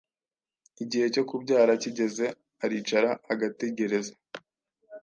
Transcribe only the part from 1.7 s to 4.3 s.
kigeze aricara agategereza